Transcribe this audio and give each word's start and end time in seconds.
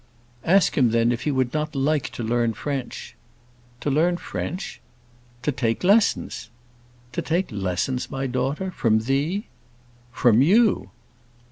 "Ask 0.43 0.79
him, 0.79 0.89
then, 0.89 1.11
if 1.11 1.25
he 1.25 1.31
would 1.31 1.53
not 1.53 1.75
like 1.75 2.09
to 2.13 2.23
learn 2.23 2.55
French." 2.55 3.15
"To 3.81 3.91
learn 3.91 4.17
French?" 4.17 4.81
"To 5.43 5.51
take 5.51 5.83
lessons." 5.83 6.49
"To 7.11 7.21
take 7.21 7.51
lessons, 7.51 8.09
my 8.09 8.25
daughter? 8.25 8.71
From 8.71 9.01
thee?" 9.01 9.45
"From 10.11 10.41
you!" 10.41 10.89